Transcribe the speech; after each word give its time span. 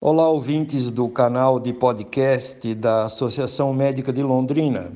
Olá, 0.00 0.28
ouvintes 0.28 0.90
do 0.90 1.08
canal 1.08 1.58
de 1.58 1.72
podcast 1.72 2.72
da 2.72 3.06
Associação 3.06 3.74
Médica 3.74 4.12
de 4.12 4.22
Londrina. 4.22 4.92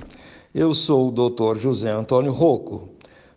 Eu 0.54 0.72
sou 0.72 1.08
o 1.08 1.10
Dr. 1.10 1.58
José 1.58 1.90
Antônio 1.90 2.30
Rocco. 2.30 2.88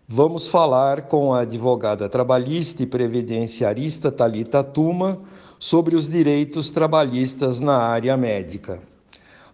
Vamos 0.08 0.46
falar 0.46 1.08
com 1.08 1.34
a 1.34 1.40
advogada 1.40 2.08
trabalhista 2.08 2.84
e 2.84 2.86
previdenciarista 2.86 4.12
Talita 4.12 4.64
Tuma 4.64 5.20
sobre 5.58 5.96
os 5.96 6.08
direitos 6.08 6.70
trabalhistas 6.70 7.60
na 7.60 7.78
área 7.78 8.16
médica. 8.16 8.80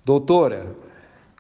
Doutora, 0.03 0.75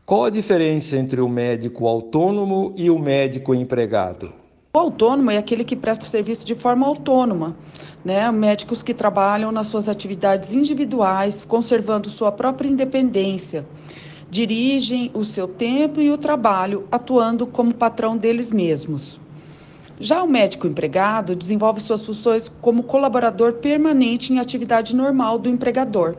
qual 0.05 0.23
a 0.23 0.29
diferença 0.29 0.95
entre 0.95 1.19
o 1.19 1.27
médico 1.27 1.85
autônomo 1.85 2.73
e 2.77 2.89
o 2.89 2.97
médico 2.97 3.53
empregado? 3.53 4.40
O 4.73 4.79
autônomo 4.79 5.29
é 5.29 5.37
aquele 5.37 5.65
que 5.65 5.75
presta 5.75 6.05
serviço 6.05 6.47
de 6.47 6.55
forma 6.55 6.87
autônoma, 6.87 7.57
né? 8.05 8.31
Médicos 8.31 8.81
que 8.81 8.93
trabalham 8.93 9.51
nas 9.51 9.67
suas 9.67 9.89
atividades 9.89 10.55
individuais, 10.55 11.43
conservando 11.43 12.09
sua 12.09 12.31
própria 12.31 12.69
independência, 12.69 13.65
dirigem 14.29 15.11
o 15.13 15.25
seu 15.25 15.45
tempo 15.45 15.99
e 15.99 16.09
o 16.09 16.17
trabalho, 16.17 16.87
atuando 16.89 17.45
como 17.45 17.73
patrão 17.73 18.15
deles 18.15 18.49
mesmos. 18.49 19.19
Já 19.99 20.23
o 20.23 20.27
médico 20.27 20.67
empregado 20.67 21.35
desenvolve 21.35 21.81
suas 21.81 22.05
funções 22.05 22.47
como 22.47 22.83
colaborador 22.83 23.55
permanente 23.55 24.31
em 24.31 24.39
atividade 24.39 24.95
normal 24.95 25.37
do 25.37 25.49
empregador, 25.49 26.15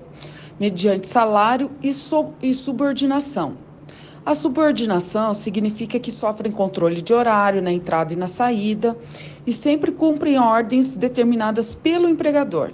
mediante 0.61 1.07
salário 1.07 1.71
e, 1.83 1.89
e 2.43 2.53
subordinação. 2.53 3.57
A 4.25 4.35
subordinação 4.37 5.35
significa 5.35 5.99
que 5.99 6.13
sofrem 6.13 6.53
controle 6.53 7.03
de 7.03 7.13
horário 7.13 7.61
na 7.61 7.73
entrada 7.73 8.13
e 8.13 8.17
na 8.17 8.29
saída 8.29 8.97
e 9.45 9.53
sempre 9.53 9.91
cumprem 9.91 10.39
ordens 10.39 10.97
determinadas 10.97 11.75
pelo 11.75 12.09
empregador. 12.09 12.71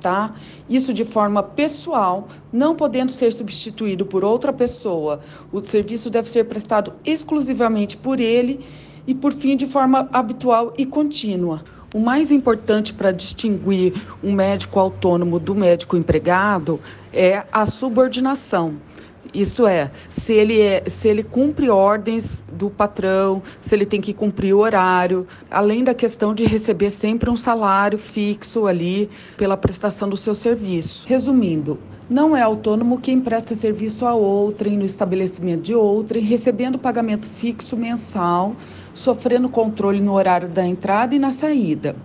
Tá? 0.00 0.34
Isso 0.68 0.94
de 0.94 1.04
forma 1.04 1.42
pessoal, 1.42 2.28
não 2.50 2.74
podendo 2.74 3.10
ser 3.10 3.30
substituído 3.30 4.06
por 4.06 4.24
outra 4.24 4.54
pessoa. 4.54 5.20
O 5.52 5.60
serviço 5.62 6.08
deve 6.08 6.30
ser 6.30 6.44
prestado 6.44 6.94
exclusivamente 7.04 7.98
por 7.98 8.18
ele 8.18 8.64
e, 9.06 9.14
por 9.14 9.34
fim, 9.34 9.56
de 9.56 9.66
forma 9.66 10.08
habitual 10.12 10.72
e 10.78 10.86
contínua. 10.86 11.62
O 11.92 11.98
mais 11.98 12.32
importante 12.32 12.92
para 12.92 13.12
distinguir 13.12 13.94
um 14.22 14.32
médico 14.32 14.80
autônomo 14.80 15.38
do 15.38 15.54
médico 15.54 15.96
empregado 15.96 16.80
é 17.12 17.44
a 17.52 17.66
subordinação. 17.66 18.76
Isso 19.34 19.66
é, 19.66 19.90
se 20.08 20.32
ele, 20.32 20.60
é, 20.60 20.84
se 20.86 21.08
ele 21.08 21.24
cumpre 21.24 21.68
ordens 21.68 22.44
do 22.52 22.70
patrão, 22.70 23.42
se 23.60 23.74
ele 23.74 23.84
tem 23.84 24.00
que 24.00 24.14
cumprir 24.14 24.54
o 24.54 24.58
horário, 24.58 25.26
além 25.50 25.82
da 25.82 25.92
questão 25.92 26.32
de 26.32 26.44
receber 26.44 26.90
sempre 26.90 27.28
um 27.28 27.36
salário 27.36 27.98
fixo 27.98 28.66
ali 28.66 29.10
pela 29.36 29.56
prestação 29.56 30.08
do 30.08 30.16
seu 30.16 30.36
serviço. 30.36 31.04
Resumindo, 31.08 31.78
não 32.08 32.36
é 32.36 32.42
autônomo 32.42 33.00
quem 33.00 33.20
presta 33.20 33.56
serviço 33.56 34.06
a 34.06 34.14
outrem 34.14 34.76
no 34.76 34.84
estabelecimento 34.84 35.62
de 35.62 35.74
outrem, 35.74 36.22
recebendo 36.22 36.78
pagamento 36.78 37.26
fixo 37.26 37.76
mensal, 37.76 38.54
sofrendo 38.92 39.48
controle 39.48 40.00
no 40.00 40.12
horário 40.12 40.48
da 40.48 40.64
entrada 40.64 41.14
e 41.14 41.18
na 41.18 41.32
saída 41.32 41.96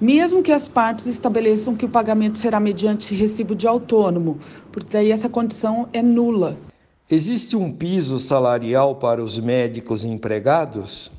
mesmo 0.00 0.42
que 0.42 0.52
as 0.52 0.68
partes 0.68 1.06
estabeleçam 1.06 1.74
que 1.74 1.84
o 1.84 1.88
pagamento 1.88 2.38
será 2.38 2.60
mediante 2.60 3.14
recibo 3.14 3.54
de 3.54 3.66
autônomo, 3.66 4.38
porque 4.70 4.92
daí 4.92 5.10
essa 5.10 5.28
condição 5.28 5.88
é 5.92 6.02
nula. 6.02 6.56
Existe 7.10 7.56
um 7.56 7.72
piso 7.72 8.18
salarial 8.18 8.96
para 8.96 9.24
os 9.24 9.38
médicos 9.38 10.04
empregados? 10.04 11.10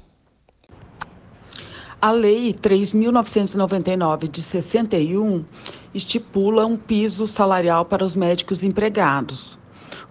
A 1.99 2.11
Lei 2.11 2.53
3.999 2.53 4.29
de 4.29 4.39
61 4.39 5.43
estipula 5.91 6.67
um 6.67 6.77
piso 6.77 7.25
salarial 7.25 7.85
para 7.85 8.03
os 8.03 8.15
médicos 8.15 8.63
empregados. 8.63 9.57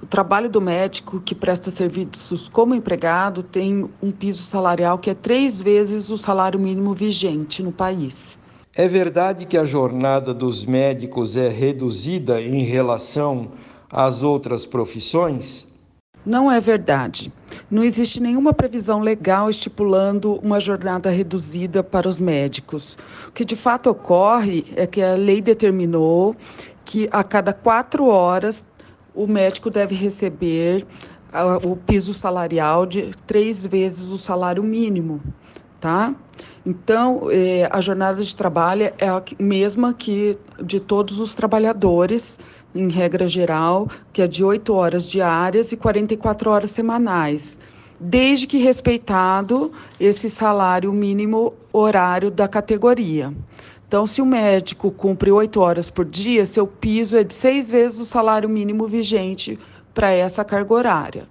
O 0.02 0.06
trabalho 0.06 0.50
do 0.50 0.60
médico 0.60 1.20
que 1.20 1.32
presta 1.32 1.70
serviços 1.70 2.48
como 2.48 2.74
empregado 2.74 3.44
tem 3.44 3.88
um 4.02 4.10
piso 4.10 4.42
salarial 4.42 4.98
que 4.98 5.10
é 5.10 5.14
três 5.14 5.60
vezes 5.60 6.10
o 6.10 6.18
salário 6.18 6.58
mínimo 6.58 6.92
vigente 6.92 7.62
no 7.62 7.70
país. 7.70 8.36
É 8.74 8.88
verdade 8.88 9.46
que 9.46 9.56
a 9.56 9.64
jornada 9.64 10.34
dos 10.34 10.66
médicos 10.66 11.36
é 11.36 11.48
reduzida 11.48 12.42
em 12.42 12.64
relação 12.64 13.52
às 13.90 14.22
outras 14.22 14.66
profissões? 14.66 15.66
Não 16.24 16.50
é 16.50 16.60
verdade. 16.60 17.32
Não 17.70 17.82
existe 17.82 18.20
nenhuma 18.20 18.52
previsão 18.52 19.00
legal 19.00 19.48
estipulando 19.48 20.34
uma 20.42 20.60
jornada 20.60 21.10
reduzida 21.10 21.82
para 21.82 22.08
os 22.08 22.18
médicos. 22.18 22.98
O 23.28 23.32
que 23.32 23.44
de 23.44 23.56
fato 23.56 23.88
ocorre 23.88 24.66
é 24.76 24.86
que 24.86 25.00
a 25.00 25.14
lei 25.14 25.40
determinou 25.40 26.36
que 26.84 27.08
a 27.10 27.22
cada 27.22 27.52
quatro 27.52 28.06
horas 28.06 28.64
o 29.14 29.26
médico 29.26 29.70
deve 29.70 29.94
receber 29.94 30.86
uh, 31.32 31.68
o 31.68 31.76
piso 31.76 32.12
salarial 32.12 32.86
de 32.86 33.10
três 33.26 33.64
vezes 33.64 34.10
o 34.10 34.18
salário 34.18 34.62
mínimo, 34.62 35.20
tá? 35.80 36.14
Então, 36.64 37.28
eh, 37.30 37.66
a 37.70 37.80
jornada 37.80 38.22
de 38.22 38.36
trabalho 38.36 38.92
é 38.98 39.08
a 39.08 39.22
mesma 39.38 39.94
que 39.94 40.38
de 40.62 40.78
todos 40.78 41.18
os 41.18 41.34
trabalhadores, 41.34 42.38
em 42.74 42.88
regra 42.88 43.26
geral, 43.26 43.88
que 44.12 44.22
é 44.22 44.26
de 44.26 44.44
8 44.44 44.72
horas 44.74 45.08
diárias 45.08 45.72
e 45.72 45.76
44 45.76 46.50
horas 46.50 46.70
semanais, 46.70 47.58
desde 47.98 48.46
que 48.46 48.58
respeitado 48.58 49.72
esse 49.98 50.28
salário 50.30 50.92
mínimo 50.92 51.54
horário 51.72 52.30
da 52.30 52.46
categoria. 52.46 53.32
Então, 53.86 54.06
se 54.06 54.20
o 54.20 54.26
médico 54.26 54.90
cumpre 54.90 55.30
8 55.30 55.60
horas 55.60 55.90
por 55.90 56.04
dia, 56.04 56.44
seu 56.44 56.66
piso 56.66 57.16
é 57.16 57.24
de 57.24 57.32
seis 57.32 57.70
vezes 57.70 57.98
o 57.98 58.06
salário 58.06 58.48
mínimo 58.48 58.86
vigente 58.86 59.58
para 59.94 60.10
essa 60.10 60.44
carga 60.44 60.74
horária. 60.74 61.28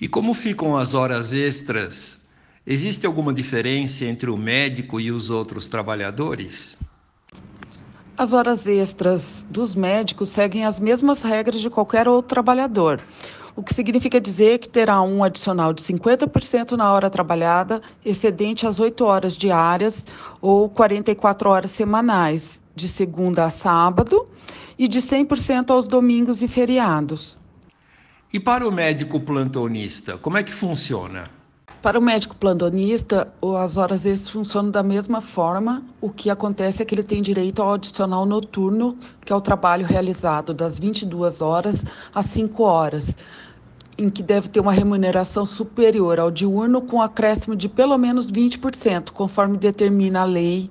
E 0.00 0.08
como 0.08 0.32
ficam 0.32 0.76
as 0.76 0.94
horas 0.94 1.32
extras 1.32 2.22
Existe 2.64 3.06
alguma 3.06 3.34
diferença 3.34 4.04
entre 4.04 4.30
o 4.30 4.36
médico 4.36 5.00
e 5.00 5.10
os 5.10 5.30
outros 5.30 5.66
trabalhadores? 5.66 6.78
As 8.16 8.34
horas 8.34 8.66
extras 8.66 9.46
dos 9.48 9.74
médicos 9.74 10.28
seguem 10.28 10.64
as 10.66 10.78
mesmas 10.78 11.22
regras 11.22 11.60
de 11.60 11.70
qualquer 11.70 12.06
outro 12.06 12.28
trabalhador, 12.28 13.00
o 13.56 13.62
que 13.62 13.74
significa 13.74 14.20
dizer 14.20 14.58
que 14.58 14.68
terá 14.68 15.00
um 15.00 15.24
adicional 15.24 15.72
de 15.72 15.82
50% 15.82 16.72
na 16.72 16.92
hora 16.92 17.08
trabalhada, 17.08 17.80
excedente 18.04 18.66
às 18.66 18.78
8 18.78 19.02
horas 19.04 19.36
diárias 19.36 20.06
ou 20.42 20.68
44 20.68 21.48
horas 21.48 21.70
semanais, 21.70 22.60
de 22.76 22.86
segunda 22.86 23.44
a 23.44 23.50
sábado, 23.50 24.28
e 24.78 24.86
de 24.86 25.00
100% 25.00 25.70
aos 25.70 25.88
domingos 25.88 26.42
e 26.42 26.48
feriados. 26.48 27.38
E 28.32 28.38
para 28.38 28.66
o 28.66 28.72
médico 28.72 29.20
plantonista, 29.20 30.18
como 30.18 30.36
é 30.36 30.42
que 30.42 30.52
funciona? 30.52 31.30
Para 31.82 31.98
o 31.98 32.02
médico 32.02 32.36
plantonista, 32.36 33.26
as 33.60 33.76
horas 33.76 34.06
extras 34.06 34.30
funcionam 34.30 34.70
da 34.70 34.84
mesma 34.84 35.20
forma. 35.20 35.82
O 36.00 36.10
que 36.10 36.30
acontece 36.30 36.80
é 36.80 36.84
que 36.86 36.94
ele 36.94 37.02
tem 37.02 37.20
direito 37.20 37.60
ao 37.60 37.74
adicional 37.74 38.24
noturno, 38.24 38.96
que 39.24 39.32
é 39.32 39.36
o 39.36 39.40
trabalho 39.40 39.84
realizado 39.84 40.54
das 40.54 40.78
22 40.78 41.42
horas 41.42 41.84
às 42.14 42.26
5 42.26 42.62
horas, 42.62 43.16
em 43.98 44.08
que 44.08 44.22
deve 44.22 44.48
ter 44.48 44.60
uma 44.60 44.70
remuneração 44.70 45.44
superior 45.44 46.20
ao 46.20 46.30
diurno, 46.30 46.82
com 46.82 47.02
acréscimo 47.02 47.56
de 47.56 47.68
pelo 47.68 47.98
menos 47.98 48.30
20%, 48.30 49.10
conforme 49.10 49.58
determina 49.58 50.20
a 50.20 50.24
Lei 50.24 50.70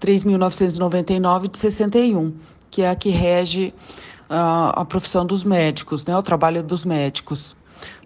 3.999 0.00 1.50
de 1.50 1.58
61, 1.58 2.34
que 2.70 2.82
é 2.82 2.90
a 2.90 2.94
que 2.94 3.10
rege 3.10 3.74
uh, 4.30 4.78
a 4.78 4.84
profissão 4.84 5.26
dos 5.26 5.42
médicos, 5.42 6.06
né, 6.06 6.16
o 6.16 6.22
trabalho 6.22 6.62
dos 6.62 6.84
médicos. 6.84 7.56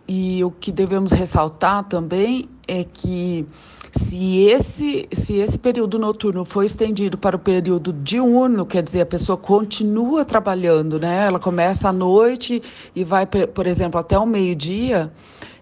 E 0.08 0.42
o 0.44 0.50
que 0.50 0.70
devemos 0.70 1.12
ressaltar 1.12 1.84
também 1.84 2.48
é 2.68 2.84
que 2.84 3.46
se 3.92 4.44
esse, 4.48 5.08
se 5.12 5.38
esse 5.38 5.58
período 5.58 5.98
noturno 5.98 6.44
for 6.44 6.62
estendido 6.62 7.16
para 7.16 7.34
o 7.34 7.38
período 7.38 7.92
diurno, 7.92 8.66
quer 8.66 8.82
dizer, 8.82 9.00
a 9.00 9.06
pessoa 9.06 9.36
continua 9.36 10.24
trabalhando, 10.24 11.00
né? 11.00 11.26
Ela 11.26 11.38
começa 11.38 11.88
à 11.88 11.92
noite 11.92 12.62
e 12.94 13.02
vai, 13.02 13.26
por 13.26 13.66
exemplo, 13.66 13.98
até 13.98 14.18
o 14.18 14.26
meio-dia, 14.26 15.10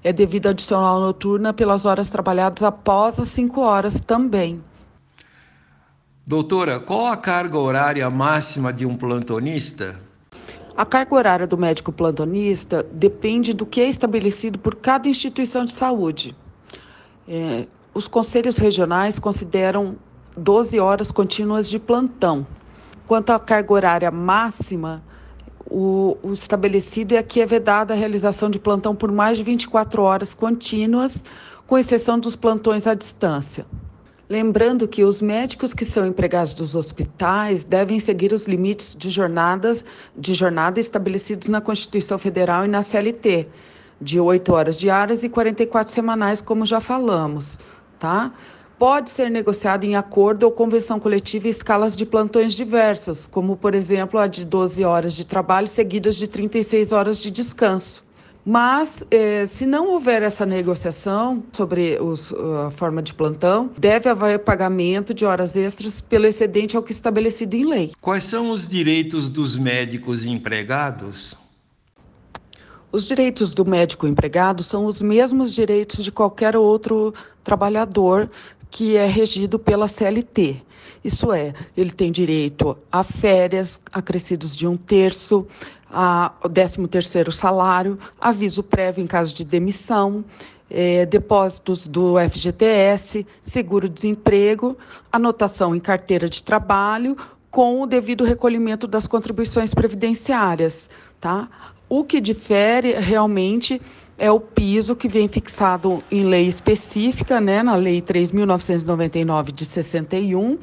é 0.02 0.12
devido 0.12 0.48
adicional 0.48 1.00
noturna 1.00 1.52
pelas 1.52 1.86
horas 1.86 2.08
trabalhadas 2.08 2.62
após 2.62 3.18
as 3.20 3.28
5 3.28 3.60
horas 3.60 4.00
também. 4.00 4.62
Doutora, 6.26 6.80
qual 6.80 7.06
a 7.06 7.16
carga 7.16 7.58
horária 7.58 8.08
máxima 8.10 8.72
de 8.72 8.84
um 8.84 8.96
plantonista? 8.96 9.96
A 10.76 10.84
carga 10.84 11.14
horária 11.14 11.46
do 11.46 11.56
médico 11.56 11.92
plantonista 11.92 12.84
depende 12.92 13.52
do 13.52 13.64
que 13.64 13.80
é 13.80 13.88
estabelecido 13.88 14.58
por 14.58 14.74
cada 14.74 15.08
instituição 15.08 15.64
de 15.64 15.72
saúde. 15.72 16.34
É, 17.28 17.66
os 17.94 18.08
conselhos 18.08 18.58
regionais 18.58 19.20
consideram 19.20 19.94
12 20.36 20.80
horas 20.80 21.12
contínuas 21.12 21.68
de 21.68 21.78
plantão. 21.78 22.44
Quanto 23.06 23.30
à 23.30 23.38
carga 23.38 23.72
horária 23.72 24.10
máxima, 24.10 25.00
o, 25.64 26.16
o, 26.22 26.32
estabelecido 26.32 27.14
é 27.14 27.22
que 27.22 27.40
é 27.40 27.46
vedada 27.46 27.94
a 27.94 27.96
realização 27.96 28.50
de 28.50 28.58
plantão 28.58 28.96
por 28.96 29.12
mais 29.12 29.38
de 29.38 29.44
24 29.44 30.02
horas 30.02 30.34
contínuas, 30.34 31.22
com 31.68 31.78
exceção 31.78 32.18
dos 32.18 32.34
plantões 32.34 32.88
à 32.88 32.94
distância. 32.94 33.64
Lembrando 34.28 34.88
que 34.88 35.04
os 35.04 35.20
médicos 35.20 35.74
que 35.74 35.84
são 35.84 36.06
empregados 36.06 36.54
dos 36.54 36.74
hospitais 36.74 37.62
devem 37.62 37.98
seguir 37.98 38.32
os 38.32 38.46
limites 38.46 38.96
de 38.96 39.10
jornadas 39.10 39.84
de 40.16 40.32
jornada 40.32 40.80
estabelecidos 40.80 41.48
na 41.48 41.60
Constituição 41.60 42.18
Federal 42.18 42.64
e 42.64 42.68
na 42.68 42.80
CLT, 42.80 43.46
de 44.00 44.18
8 44.18 44.52
horas 44.52 44.78
diárias 44.78 45.24
e 45.24 45.28
44 45.28 45.92
semanais, 45.92 46.40
como 46.40 46.64
já 46.64 46.80
falamos, 46.80 47.58
tá? 47.98 48.32
Pode 48.78 49.10
ser 49.10 49.30
negociado 49.30 49.84
em 49.84 49.94
acordo 49.94 50.44
ou 50.44 50.52
convenção 50.52 50.98
coletiva 50.98 51.46
escalas 51.46 51.94
de 51.94 52.04
plantões 52.04 52.54
diversas, 52.54 53.26
como, 53.26 53.56
por 53.56 53.74
exemplo, 53.74 54.18
a 54.18 54.26
de 54.26 54.44
12 54.44 54.84
horas 54.84 55.14
de 55.14 55.24
trabalho 55.24 55.68
seguidas 55.68 56.16
de 56.16 56.26
36 56.26 56.92
horas 56.92 57.18
de 57.18 57.30
descanso. 57.30 58.03
Mas, 58.46 59.02
eh, 59.10 59.46
se 59.46 59.64
não 59.64 59.88
houver 59.92 60.22
essa 60.22 60.44
negociação 60.44 61.42
sobre 61.50 61.98
os, 61.98 62.30
a 62.66 62.70
forma 62.70 63.02
de 63.02 63.14
plantão, 63.14 63.70
deve 63.78 64.08
haver 64.08 64.40
pagamento 64.40 65.14
de 65.14 65.24
horas 65.24 65.56
extras 65.56 66.02
pelo 66.02 66.26
excedente 66.26 66.76
ao 66.76 66.82
que 66.82 66.92
estabelecido 66.92 67.54
em 67.56 67.64
lei. 67.64 67.92
Quais 68.02 68.24
são 68.24 68.50
os 68.50 68.66
direitos 68.66 69.30
dos 69.30 69.56
médicos 69.56 70.26
empregados? 70.26 71.34
Os 72.92 73.04
direitos 73.04 73.54
do 73.54 73.64
médico 73.64 74.06
empregado 74.06 74.62
são 74.62 74.84
os 74.84 75.00
mesmos 75.00 75.52
direitos 75.54 76.04
de 76.04 76.12
qualquer 76.12 76.54
outro 76.54 77.14
trabalhador 77.42 78.30
que 78.70 78.96
é 78.96 79.06
regido 79.06 79.58
pela 79.58 79.88
CLT. 79.88 80.62
Isso 81.02 81.32
é, 81.32 81.52
ele 81.76 81.90
tem 81.90 82.12
direito 82.12 82.76
a 82.90 83.02
férias 83.02 83.80
acrescidos 83.92 84.56
de 84.56 84.66
um 84.66 84.76
terço, 84.76 85.46
a 85.94 86.32
13 86.52 86.88
terceiro 86.88 87.30
salário, 87.30 87.98
aviso 88.20 88.62
prévio 88.62 89.02
em 89.02 89.06
caso 89.06 89.32
de 89.32 89.44
demissão, 89.44 90.24
é, 90.68 91.06
depósitos 91.06 91.86
do 91.86 92.16
FGTS, 92.18 93.24
seguro-desemprego, 93.40 94.76
anotação 95.12 95.74
em 95.74 95.80
carteira 95.80 96.28
de 96.28 96.42
trabalho, 96.42 97.16
com 97.48 97.80
o 97.80 97.86
devido 97.86 98.24
recolhimento 98.24 98.88
das 98.88 99.06
contribuições 99.06 99.72
previdenciárias. 99.72 100.90
Tá? 101.20 101.48
O 101.88 102.02
que 102.02 102.20
difere 102.20 102.94
realmente 102.94 103.80
é 104.18 104.30
o 104.30 104.40
piso 104.40 104.94
que 104.94 105.08
vem 105.08 105.28
fixado 105.28 106.02
em 106.10 106.24
lei 106.24 106.46
específica, 106.46 107.40
né, 107.40 107.62
na 107.62 107.74
Lei 107.74 108.00
3.999 108.00 109.52
de 109.52 109.64
61, 109.64 110.58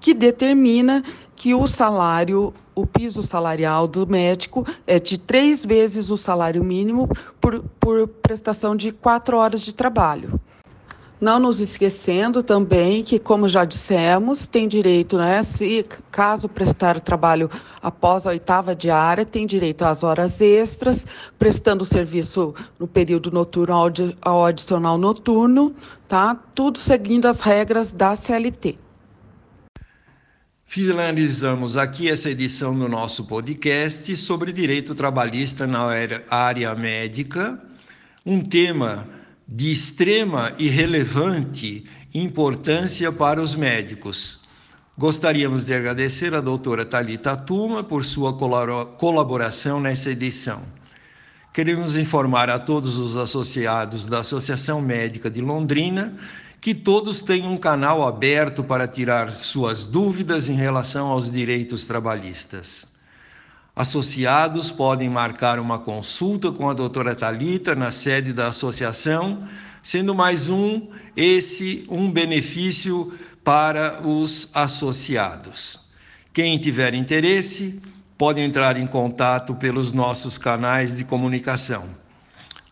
que 0.00 0.12
determina 0.12 1.04
que 1.34 1.54
o 1.54 1.66
salário, 1.66 2.52
o 2.76 2.86
piso 2.86 3.22
salarial 3.22 3.88
do 3.88 4.06
médico 4.06 4.64
é 4.86 5.00
de 5.00 5.18
três 5.18 5.64
vezes 5.64 6.10
o 6.10 6.16
salário 6.16 6.62
mínimo 6.62 7.08
por, 7.40 7.64
por 7.80 8.06
prestação 8.06 8.76
de 8.76 8.92
quatro 8.92 9.38
horas 9.38 9.62
de 9.62 9.74
trabalho. 9.74 10.38
Não 11.18 11.38
nos 11.38 11.62
esquecendo 11.62 12.42
também 12.42 13.02
que, 13.02 13.18
como 13.18 13.48
já 13.48 13.64
dissemos, 13.64 14.46
tem 14.46 14.68
direito, 14.68 15.16
né, 15.16 15.42
se 15.42 15.86
caso 16.10 16.46
prestar 16.46 17.00
trabalho 17.00 17.50
após 17.82 18.26
a 18.26 18.30
oitava 18.30 18.76
diária, 18.76 19.24
tem 19.24 19.46
direito 19.46 19.80
às 19.80 20.04
horas 20.04 20.38
extras, 20.42 21.06
prestando 21.38 21.86
serviço 21.86 22.54
no 22.78 22.86
período 22.86 23.30
noturno 23.30 23.74
ao 24.20 24.44
adicional 24.44 24.98
noturno, 24.98 25.74
tá? 26.06 26.38
Tudo 26.54 26.78
seguindo 26.78 27.24
as 27.24 27.40
regras 27.40 27.92
da 27.92 28.14
CLT. 28.14 28.85
Finalizamos 30.68 31.76
aqui 31.76 32.10
essa 32.10 32.28
edição 32.28 32.76
do 32.76 32.88
nosso 32.88 33.24
podcast 33.24 34.14
sobre 34.16 34.52
direito 34.52 34.96
trabalhista 34.96 35.64
na 35.64 35.88
área 36.28 36.74
médica, 36.74 37.58
um 38.26 38.42
tema 38.42 39.06
de 39.46 39.70
extrema 39.70 40.52
e 40.58 40.68
relevante 40.68 41.86
importância 42.12 43.12
para 43.12 43.40
os 43.40 43.54
médicos. 43.54 44.40
Gostaríamos 44.98 45.64
de 45.64 45.72
agradecer 45.72 46.34
a 46.34 46.40
doutora 46.40 46.84
Talita 46.84 47.36
Tuma 47.36 47.84
por 47.84 48.04
sua 48.04 48.36
colaboração 48.36 49.80
nessa 49.80 50.10
edição. 50.10 50.62
Queremos 51.54 51.96
informar 51.96 52.50
a 52.50 52.58
todos 52.58 52.98
os 52.98 53.16
associados 53.16 54.04
da 54.04 54.18
Associação 54.18 54.82
Médica 54.82 55.30
de 55.30 55.40
Londrina 55.40 56.18
que 56.60 56.74
todos 56.74 57.22
têm 57.22 57.46
um 57.46 57.56
canal 57.56 58.06
aberto 58.06 58.64
para 58.64 58.88
tirar 58.88 59.30
suas 59.30 59.84
dúvidas 59.84 60.48
em 60.48 60.56
relação 60.56 61.08
aos 61.08 61.30
direitos 61.30 61.86
trabalhistas. 61.86 62.86
Associados 63.74 64.70
podem 64.70 65.08
marcar 65.08 65.58
uma 65.58 65.78
consulta 65.78 66.50
com 66.50 66.68
a 66.68 66.74
doutora 66.74 67.14
Talita 67.14 67.74
na 67.74 67.90
sede 67.90 68.32
da 68.32 68.46
associação, 68.46 69.46
sendo 69.82 70.14
mais 70.14 70.48
um 70.48 70.88
esse 71.14 71.86
um 71.88 72.10
benefício 72.10 73.12
para 73.44 74.00
os 74.06 74.48
associados. 74.52 75.78
Quem 76.32 76.58
tiver 76.58 76.94
interesse, 76.94 77.80
pode 78.18 78.40
entrar 78.40 78.76
em 78.76 78.86
contato 78.86 79.54
pelos 79.54 79.92
nossos 79.92 80.38
canais 80.38 80.96
de 80.96 81.04
comunicação. 81.04 81.84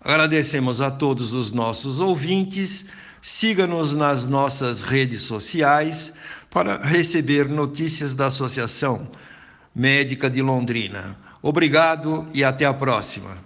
Agradecemos 0.00 0.80
a 0.80 0.90
todos 0.90 1.32
os 1.32 1.52
nossos 1.52 2.00
ouvintes. 2.00 2.84
Siga-nos 3.26 3.94
nas 3.94 4.26
nossas 4.26 4.82
redes 4.82 5.22
sociais 5.22 6.12
para 6.50 6.76
receber 6.84 7.48
notícias 7.48 8.12
da 8.12 8.26
associação 8.26 9.10
Médica 9.74 10.28
de 10.28 10.42
Londrina. 10.42 11.16
Obrigado 11.40 12.28
e 12.34 12.44
até 12.44 12.66
a 12.66 12.74
próxima. 12.74 13.38